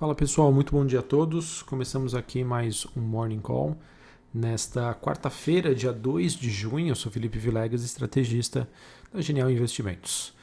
[0.00, 1.60] Fala pessoal, muito bom dia a todos.
[1.62, 3.76] Começamos aqui mais um Morning Call.
[4.32, 8.66] Nesta quarta-feira, dia 2 de junho, eu sou Felipe Vilegas, estrategista
[9.12, 10.34] da Genial Investimentos.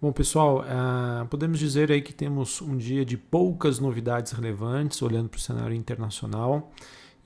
[0.00, 5.28] Bom pessoal, uh, podemos dizer aí que temos um dia de poucas novidades relevantes, olhando
[5.28, 6.72] para o cenário internacional,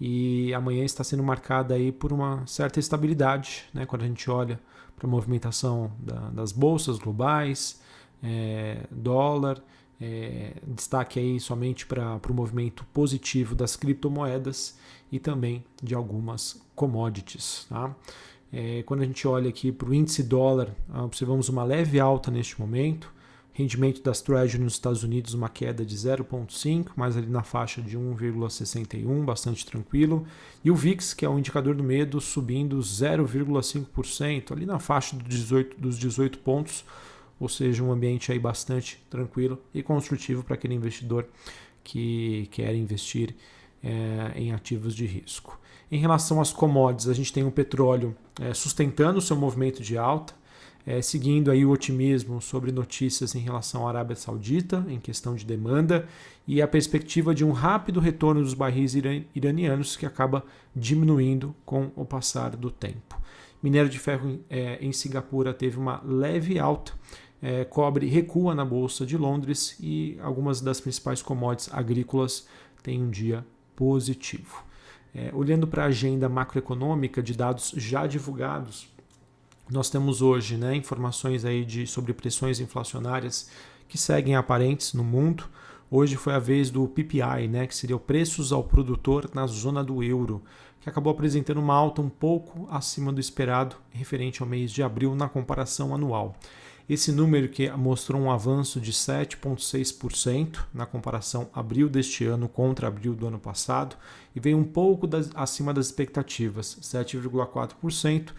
[0.01, 4.59] e amanhã está sendo marcada aí por uma certa estabilidade, né, quando a gente olha
[4.97, 7.81] para a movimentação da, das bolsas globais,
[8.21, 9.63] é, dólar,
[10.01, 14.77] é, destaque aí somente para o movimento positivo das criptomoedas
[15.11, 17.67] e também de algumas commodities.
[17.69, 17.95] Tá?
[18.53, 20.75] É, quando a gente olha aqui para o índice dólar,
[21.05, 23.15] observamos uma leve alta neste momento.
[23.53, 27.97] Rendimento das Treasury nos Estados Unidos, uma queda de 0,5, mais ali na faixa de
[27.97, 30.27] 1,61, bastante tranquilo.
[30.63, 35.27] E o VIX, que é o indicador do medo, subindo 0,5%, ali na faixa dos
[35.27, 36.85] 18, dos 18 pontos,
[37.39, 41.27] ou seja, um ambiente aí bastante tranquilo e construtivo para aquele investidor
[41.85, 43.35] que quer investir
[43.83, 45.61] é, em ativos de risco.
[45.91, 49.97] Em relação às commodities, a gente tem o petróleo é, sustentando o seu movimento de
[49.97, 50.35] alta,
[50.85, 55.45] é, seguindo aí o otimismo sobre notícias em relação à Arábia Saudita, em questão de
[55.45, 56.09] demanda,
[56.47, 58.95] e a perspectiva de um rápido retorno dos barris
[59.35, 63.21] iranianos que acaba diminuindo com o passar do tempo.
[63.63, 66.93] Minério de ferro é, em Singapura teve uma leve alta,
[67.47, 72.49] é, cobre recua na Bolsa de Londres e algumas das principais commodities agrícolas
[72.83, 74.65] têm um dia positivo.
[75.15, 78.89] É, olhando para a agenda macroeconômica de dados já divulgados,
[79.71, 83.49] nós temos hoje né, informações aí de, sobre pressões inflacionárias
[83.87, 85.45] que seguem aparentes no mundo.
[85.89, 89.85] Hoje foi a vez do PPI, né, que seria o preços ao produtor na zona
[89.85, 90.43] do euro,
[90.81, 95.15] que acabou apresentando uma alta um pouco acima do esperado referente ao mês de abril
[95.15, 96.35] na comparação anual.
[96.89, 103.13] Esse número que mostrou um avanço de 7,6% na comparação abril deste ano contra abril
[103.13, 103.97] do ano passado
[104.37, 108.31] e veio um pouco das, acima das expectativas, 7,4%,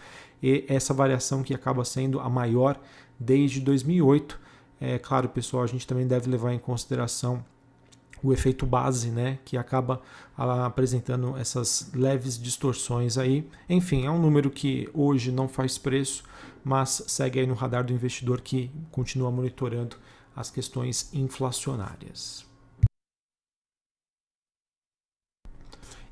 [0.42, 2.80] e essa variação que acaba sendo a maior
[3.20, 4.40] desde 2008.
[4.80, 7.44] É claro, pessoal, a gente também deve levar em consideração
[8.22, 10.00] o efeito base, né, que acaba
[10.36, 13.48] apresentando essas leves distorções aí.
[13.68, 16.24] Enfim, é um número que hoje não faz preço,
[16.64, 19.96] mas segue aí no radar do investidor que continua monitorando
[20.34, 22.46] as questões inflacionárias.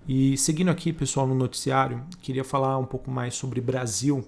[0.08, 4.26] E seguindo aqui, pessoal, no noticiário, queria falar um pouco mais sobre Brasil.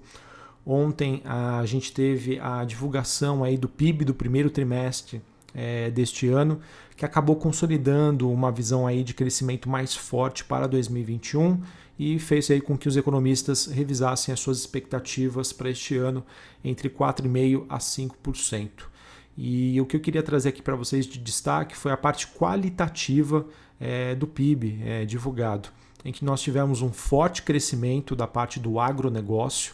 [0.65, 5.21] Ontem a gente teve a divulgação aí do PIB do primeiro trimestre
[5.53, 6.59] é, deste ano,
[6.95, 11.61] que acabou consolidando uma visão aí de crescimento mais forte para 2021
[11.97, 16.23] e fez aí com que os economistas revisassem as suas expectativas para este ano
[16.63, 18.69] entre 4,5% a 5%.
[19.37, 23.45] E o que eu queria trazer aqui para vocês de destaque foi a parte qualitativa
[23.79, 25.69] é, do PIB é, divulgado,
[26.03, 29.73] em que nós tivemos um forte crescimento da parte do agronegócio,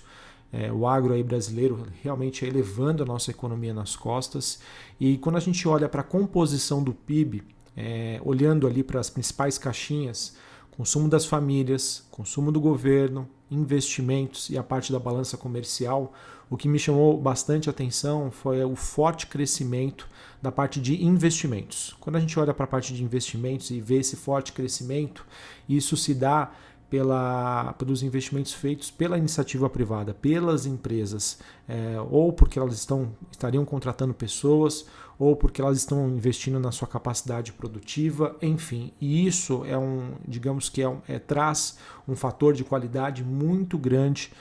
[0.57, 4.59] é, o agro aí brasileiro realmente elevando a nossa economia nas costas.
[4.97, 7.43] E quando a gente olha para a composição do PIB,
[7.75, 10.37] é, olhando ali para as principais caixinhas,
[10.71, 16.13] consumo das famílias, consumo do governo, investimentos e a parte da balança comercial,
[16.49, 20.07] o que me chamou bastante atenção foi o forte crescimento
[20.41, 21.97] da parte de investimentos.
[21.99, 25.25] Quando a gente olha para a parte de investimentos e vê esse forte crescimento,
[25.67, 26.51] isso se dá
[26.89, 33.65] pela, pelos investimentos feitos pela iniciativa privada, pelas empresas, é, ou porque elas estão, estariam
[33.65, 34.85] contratando pessoas,
[35.17, 38.91] ou porque elas estão investindo na sua capacidade produtiva, enfim.
[38.99, 44.31] E isso é um, digamos que é, é traz um fator de qualidade muito grande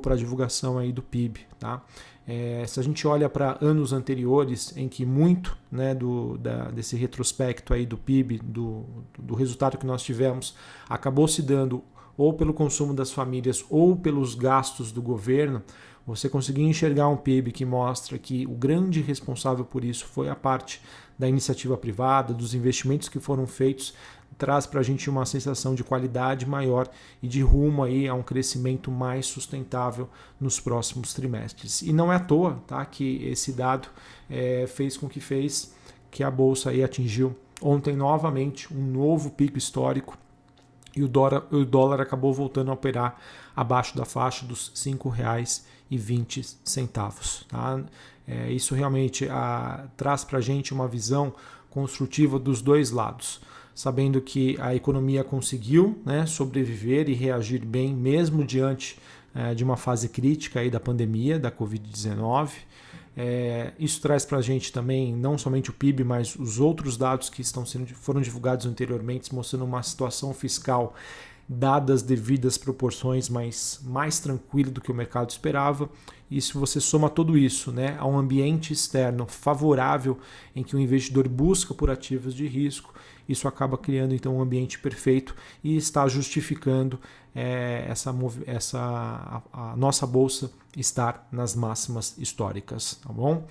[0.00, 1.40] para a divulgação aí do PIB.
[1.58, 1.82] Tá?
[2.26, 6.96] É, se a gente olha para anos anteriores, em que muito né, do, da, desse
[6.96, 8.84] retrospecto aí do PIB, do,
[9.18, 10.54] do resultado que nós tivemos,
[10.88, 11.82] acabou se dando
[12.16, 15.62] ou pelo consumo das famílias ou pelos gastos do governo,
[16.06, 20.34] você conseguir enxergar um PIB que mostra que o grande responsável por isso foi a
[20.34, 20.80] parte
[21.18, 23.94] da iniciativa privada, dos investimentos que foram feitos,
[24.36, 26.88] traz para a gente uma sensação de qualidade maior
[27.22, 30.08] e de rumo aí a um crescimento mais sustentável
[30.40, 31.82] nos próximos trimestres.
[31.82, 33.88] E não é à toa tá, que esse dado
[34.28, 35.74] é, fez com que fez
[36.10, 40.18] que a bolsa aí atingiu ontem novamente um novo pico histórico
[40.94, 43.18] e o dólar, o dólar acabou voltando a operar
[43.54, 47.46] abaixo da faixa dos R$ 5,20.
[47.48, 47.80] Tá?
[48.26, 51.34] É, isso realmente a, traz para a gente uma visão
[51.70, 53.40] construtiva dos dois lados,
[53.74, 58.98] sabendo que a economia conseguiu né, sobreviver e reagir bem, mesmo diante
[59.34, 62.50] é, de uma fase crítica aí da pandemia, da Covid-19.
[63.16, 67.28] É, isso traz para a gente também não somente o PIB, mas os outros dados
[67.28, 70.94] que estão sendo, foram divulgados anteriormente, mostrando uma situação fiscal
[71.52, 75.88] dadas devidas proporções, mas mais tranquilo do que o mercado esperava.
[76.30, 80.18] E se você soma tudo isso né, a um ambiente externo favorável
[80.56, 82.94] em que o investidor busca por ativos de risco,
[83.28, 86.98] isso acaba criando então um ambiente perfeito e está justificando
[87.34, 88.14] é, essa,
[88.46, 88.78] essa
[89.52, 93.46] a, a nossa bolsa estar nas máximas históricas, tá bom?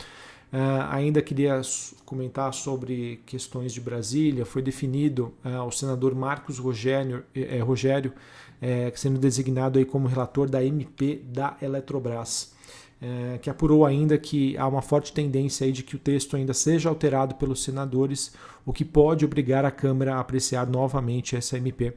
[0.51, 1.61] Uh, ainda queria
[2.05, 4.45] comentar sobre questões de Brasília.
[4.45, 8.13] Foi definido uh, o senador Marcos Rogério, eh, Rogério
[8.61, 12.53] eh, sendo designado aí como relator da MP da Eletrobras,
[13.01, 16.53] eh, que apurou ainda que há uma forte tendência aí de que o texto ainda
[16.53, 18.33] seja alterado pelos senadores,
[18.63, 21.93] o que pode obrigar a Câmara a apreciar novamente essa MP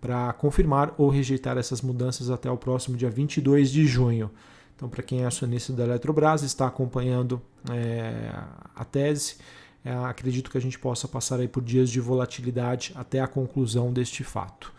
[0.00, 4.30] para confirmar ou rejeitar essas mudanças até o próximo dia 22 de junho.
[4.78, 8.32] Então, para quem é acionista da Eletrobras, está acompanhando é,
[8.76, 9.34] a tese,
[9.84, 13.92] é, acredito que a gente possa passar aí por dias de volatilidade até a conclusão
[13.92, 14.72] deste fato.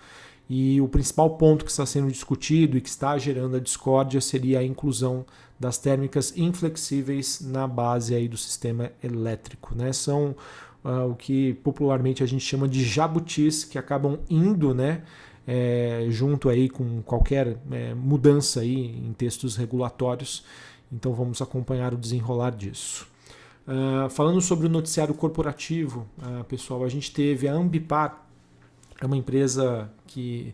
[0.49, 4.59] E o principal ponto que está sendo discutido e que está gerando a discórdia seria
[4.59, 5.25] a inclusão
[5.59, 9.75] das térmicas inflexíveis na base aí do sistema elétrico.
[9.75, 9.91] Né?
[9.91, 10.33] São
[10.81, 15.03] uh, o que popularmente a gente chama de jabutis, que acabam indo né,
[15.51, 20.43] é, junto aí com qualquer é, mudança aí em textos regulatórios.
[20.91, 23.07] Então vamos acompanhar o desenrolar disso.
[23.67, 28.27] Uh, falando sobre o noticiário corporativo, uh, pessoal, a gente teve a Ambipar,
[29.01, 30.53] é uma empresa que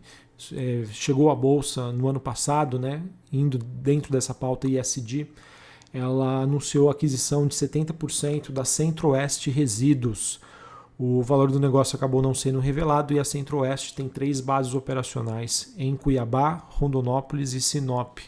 [0.54, 3.02] é, chegou à bolsa no ano passado, né,
[3.32, 5.28] indo dentro dessa pauta ISD.
[5.94, 10.40] Ela anunciou a aquisição de 70% da Centro-Oeste Resíduos,
[10.98, 15.74] o valor do negócio acabou não sendo revelado e a Centro-Oeste tem três bases operacionais
[15.78, 18.20] em Cuiabá, Rondonópolis e Sinop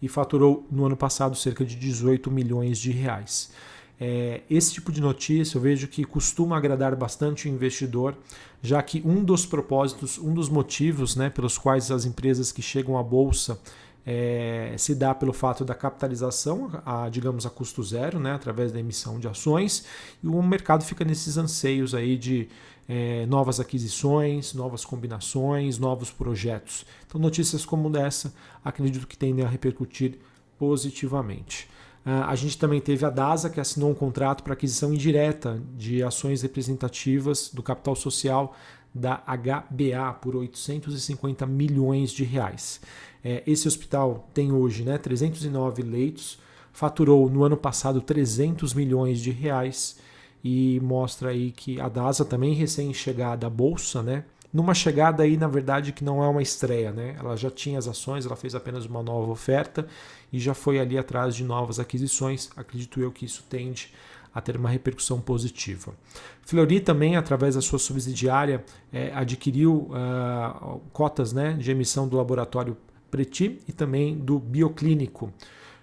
[0.00, 3.50] e faturou no ano passado cerca de 18 milhões de reais.
[3.98, 8.14] É, esse tipo de notícia eu vejo que costuma agradar bastante o investidor,
[8.62, 12.98] já que um dos propósitos, um dos motivos né, pelos quais as empresas que chegam
[12.98, 13.58] à bolsa
[14.06, 18.78] é, se dá pelo fato da capitalização, a, digamos, a custo zero, né, através da
[18.78, 19.84] emissão de ações,
[20.22, 22.48] e o mercado fica nesses anseios aí de
[22.88, 26.86] é, novas aquisições, novas combinações, novos projetos.
[27.06, 28.32] Então, notícias como essa
[28.64, 30.20] acredito que tendem a repercutir
[30.56, 31.68] positivamente.
[32.06, 36.04] Uh, a gente também teve a DASA, que assinou um contrato para aquisição indireta de
[36.04, 38.54] ações representativas do capital social
[38.96, 42.80] da HBA por 850 milhões de reais.
[43.22, 46.38] É, esse hospital tem hoje né, 309 leitos,
[46.72, 49.98] faturou no ano passado 300 milhões de reais
[50.42, 54.24] e mostra aí que a DASA também recém-chegada à bolsa, né?
[54.52, 57.16] Numa chegada aí, na verdade, que não é uma estreia, né?
[57.18, 59.86] Ela já tinha as ações, ela fez apenas uma nova oferta
[60.32, 62.50] e já foi ali atrás de novas aquisições.
[62.56, 63.92] Acredito eu que isso tende
[64.36, 65.94] a ter uma repercussão positiva.
[66.42, 68.62] Fleury também, através da sua subsidiária,
[68.92, 72.76] é, adquiriu uh, cotas né, de emissão do laboratório
[73.10, 75.32] Preti e também do Bioclínico.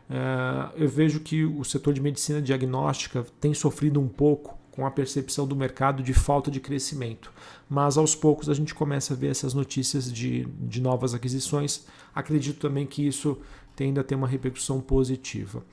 [0.07, 4.91] Uh, eu vejo que o setor de medicina diagnóstica tem sofrido um pouco com a
[4.91, 7.33] percepção do mercado de falta de crescimento.
[7.67, 11.87] Mas aos poucos a gente começa a ver essas notícias de, de novas aquisições.
[12.13, 13.35] Acredito também que isso
[13.75, 15.63] tende a ter uma repercussão positiva.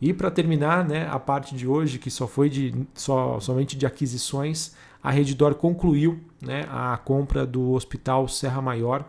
[0.00, 3.84] E para terminar, né, a parte de hoje, que só foi de, só, somente de
[3.84, 9.04] aquisições, a Redditor concluiu né, a compra do Hospital Serra Maior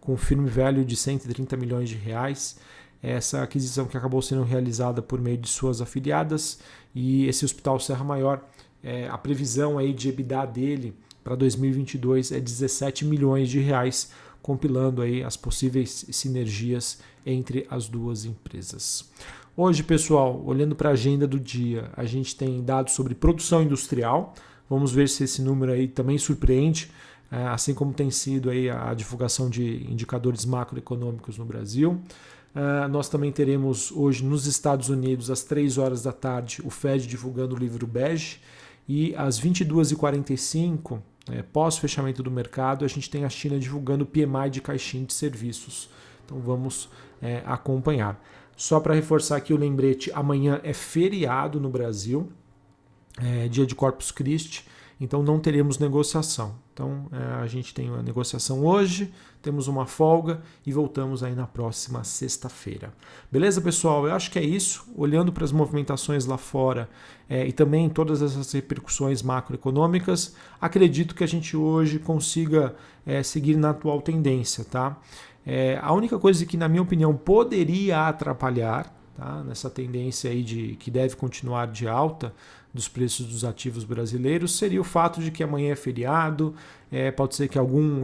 [0.00, 2.58] com firme value de 130 milhões de reais.
[3.02, 6.58] Essa aquisição que acabou sendo realizada por meio de suas afiliadas
[6.94, 8.42] e esse Hospital Serra Maior,
[8.82, 14.10] é, a previsão aí de EBITDA dele para 2022 é 17 milhões de reais,
[14.42, 19.10] compilando aí as possíveis sinergias entre as duas empresas.
[19.56, 24.34] Hoje, pessoal, olhando para a agenda do dia, a gente tem dados sobre produção industrial.
[24.68, 26.90] Vamos ver se esse número aí também surpreende.
[27.30, 32.00] É, assim como tem sido aí a divulgação de indicadores macroeconômicos no Brasil.
[32.52, 37.06] É, nós também teremos hoje nos Estados Unidos, às 3 horas da tarde, o Fed
[37.06, 38.40] divulgando o livro Bege,
[38.88, 44.50] e às 22h45, é, pós-fechamento do mercado, a gente tem a China divulgando o PMI
[44.50, 45.88] de caixinha de serviços.
[46.24, 46.88] Então vamos
[47.46, 48.20] acompanhar.
[48.56, 52.30] Só para reforçar aqui o lembrete, amanhã é feriado no Brasil,
[53.18, 54.66] é dia de Corpus Christi,
[55.00, 56.54] então não teremos negociação.
[56.72, 61.46] Então é, a gente tem uma negociação hoje, temos uma folga e voltamos aí na
[61.46, 62.92] próxima sexta-feira.
[63.30, 64.06] Beleza, pessoal?
[64.06, 64.84] Eu acho que é isso.
[64.96, 66.88] Olhando para as movimentações lá fora
[67.28, 72.74] é, e também todas essas repercussões macroeconômicas, acredito que a gente hoje consiga
[73.06, 74.98] é, seguir na atual tendência, tá?
[75.46, 79.42] É, a única coisa que, na minha opinião, poderia atrapalhar tá?
[79.44, 82.34] nessa tendência aí de que deve continuar de alta
[82.74, 86.52] dos preços dos ativos brasileiros seria o fato de que amanhã é feriado,
[86.90, 88.02] é, pode ser que algum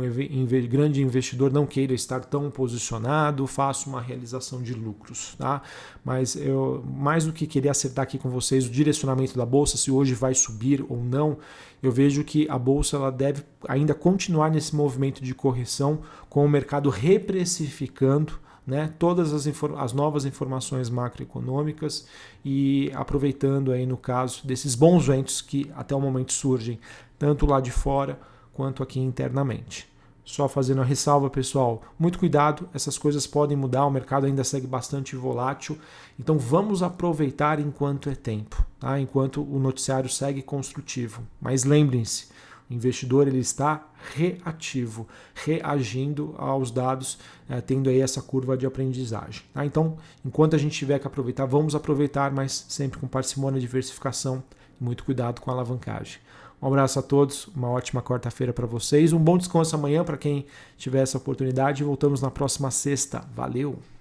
[0.69, 5.35] grande investidor não queira estar tão posicionado, faça uma realização de lucros.
[5.37, 5.61] Tá?
[6.05, 9.91] Mas eu, mais do que querer acertar aqui com vocês o direcionamento da bolsa, se
[9.91, 11.39] hoje vai subir ou não,
[11.83, 16.49] eu vejo que a bolsa ela deve ainda continuar nesse movimento de correção, com o
[16.49, 18.39] mercado reprecificando
[18.71, 22.07] né, todas as, as novas informações macroeconômicas
[22.45, 26.79] e aproveitando aí no caso desses bons ventos que até o momento surgem,
[27.19, 28.17] tanto lá de fora
[28.53, 29.91] quanto aqui internamente.
[30.25, 34.69] Só fazendo a ressalva, pessoal, muito cuidado, essas coisas podem mudar, o mercado ainda segue
[34.69, 35.77] bastante volátil,
[36.17, 39.01] então vamos aproveitar enquanto é tempo, tá?
[39.01, 41.23] enquanto o noticiário segue construtivo.
[41.41, 42.29] Mas lembrem-se,
[42.71, 49.43] investidor ele está reativo, reagindo aos dados, é, tendo aí essa curva de aprendizagem.
[49.53, 49.67] Tá?
[49.67, 54.43] Então, enquanto a gente tiver que aproveitar, vamos aproveitar, mas sempre com parcimônia, diversificação
[54.81, 56.19] e muito cuidado com a alavancagem.
[56.63, 60.45] Um abraço a todos, uma ótima quarta-feira para vocês, um bom descanso amanhã para quem
[60.77, 63.25] tiver essa oportunidade voltamos na próxima sexta.
[63.35, 64.00] Valeu!